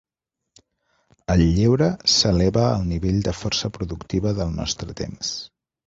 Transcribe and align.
El 1.33 1.43
lleure 1.59 1.91
s'eleva 2.15 2.65
al 2.73 2.89
nivell 2.95 3.23
de 3.31 3.37
força 3.43 3.73
productiva 3.79 4.37
del 4.43 4.59
nostre 4.61 5.03
temps. 5.05 5.37